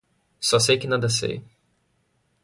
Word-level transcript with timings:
Só 0.39 0.57
sei 0.59 0.79
que 0.79 0.87
nada 0.87 1.07
sei. 1.09 1.43